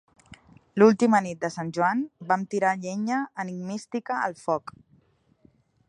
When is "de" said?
1.43-1.51